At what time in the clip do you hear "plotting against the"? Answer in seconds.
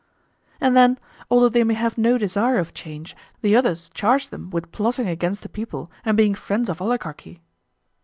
4.71-5.47